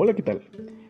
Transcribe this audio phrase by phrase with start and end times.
[0.00, 0.42] Hola, ¿qué tal?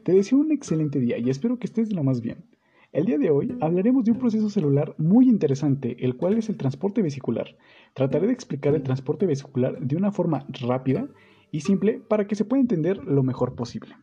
[0.02, 2.44] Te deseo un excelente día y espero que estés lo más bien.
[2.92, 6.58] El día de hoy hablaremos de un proceso celular muy interesante, el cual es el
[6.58, 7.56] transporte vesicular.
[7.94, 11.08] Trataré de explicar el transporte vesicular de una forma rápida
[11.50, 13.96] y simple para que se pueda entender lo mejor posible.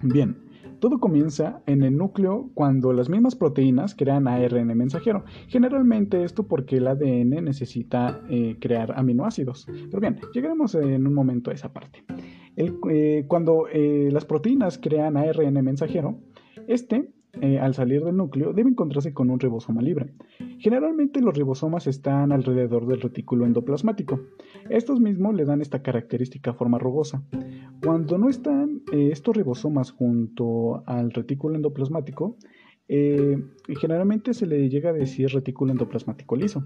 [0.00, 0.36] Bien,
[0.78, 5.24] todo comienza en el núcleo cuando las mismas proteínas crean ARN mensajero.
[5.48, 9.66] Generalmente esto porque el ADN necesita eh, crear aminoácidos.
[9.66, 12.04] Pero bien, llegaremos en un momento a esa parte.
[12.60, 16.18] Eh, cuando eh, las proteínas crean ARN mensajero,
[16.68, 17.10] este,
[17.40, 20.12] eh, al salir del núcleo, debe encontrarse con un ribosoma libre.
[20.58, 24.20] Generalmente los ribosomas están alrededor del retículo endoplasmático.
[24.68, 27.22] Estos mismos le dan esta característica forma rugosa.
[27.82, 32.36] Cuando no están estos ribosomas junto al retículo endoplasmático,
[32.88, 36.64] generalmente se le llega a decir retículo endoplasmático liso.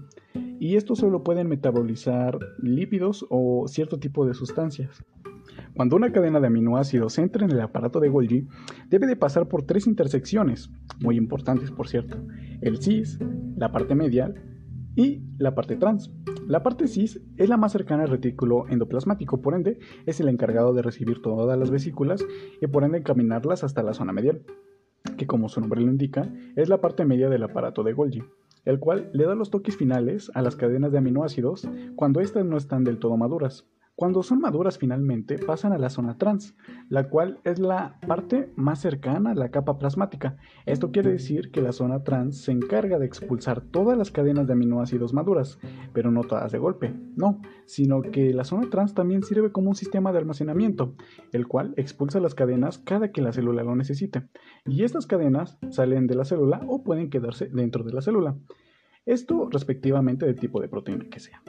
[0.59, 5.05] Y estos solo pueden metabolizar lípidos o cierto tipo de sustancias.
[5.75, 8.47] Cuando una cadena de aminoácidos entra en el aparato de Golgi,
[8.89, 12.17] debe de pasar por tres intersecciones, muy importantes por cierto,
[12.61, 13.19] el cis,
[13.55, 14.35] la parte medial
[14.95, 16.11] y la parte trans.
[16.47, 20.73] La parte cis es la más cercana al retículo endoplasmático, por ende es el encargado
[20.73, 22.23] de recibir todas las vesículas
[22.61, 24.43] y por ende encaminarlas hasta la zona medial,
[25.17, 28.23] que como su nombre lo indica, es la parte media del aparato de Golgi,
[28.63, 32.57] el cual le da los toques finales a las cadenas de aminoácidos cuando éstas no
[32.57, 33.67] están del todo maduras.
[33.97, 36.53] Cuando son maduras finalmente pasan a la zona trans,
[36.89, 40.35] la cual es la parte más cercana a la capa plasmática.
[40.65, 44.53] Esto quiere decir que la zona trans se encarga de expulsar todas las cadenas de
[44.53, 45.59] aminoácidos maduras,
[45.93, 49.75] pero no todas de golpe, no, sino que la zona trans también sirve como un
[49.75, 50.95] sistema de almacenamiento,
[51.31, 54.27] el cual expulsa las cadenas cada que la célula lo necesite.
[54.65, 58.35] Y estas cadenas salen de la célula o pueden quedarse dentro de la célula.
[59.05, 61.41] Esto respectivamente del tipo de proteína que sea.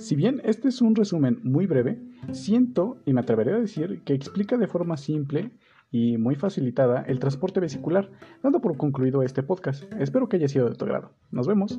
[0.00, 2.00] Si bien este es un resumen muy breve,
[2.32, 5.50] siento y me atreveré a decir que explica de forma simple
[5.90, 8.10] y muy facilitada el transporte vesicular,
[8.42, 9.84] dando por concluido este podcast.
[10.00, 11.12] Espero que haya sido de tu agrado.
[11.30, 11.78] Nos vemos.